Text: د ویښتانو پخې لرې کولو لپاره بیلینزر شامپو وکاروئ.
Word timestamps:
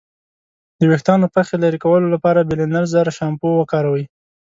د 0.79 0.81
ویښتانو 0.91 1.27
پخې 1.35 1.55
لرې 1.63 1.79
کولو 1.85 2.07
لپاره 2.15 2.47
بیلینزر 2.49 3.07
شامپو 3.17 3.49
وکاروئ. 3.57 4.03